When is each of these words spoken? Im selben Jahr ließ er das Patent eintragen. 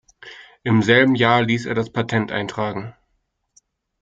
Im 0.63 0.81
selben 0.81 1.13
Jahr 1.13 1.43
ließ 1.43 1.67
er 1.67 1.75
das 1.75 1.91
Patent 1.93 2.31
eintragen. 2.31 2.95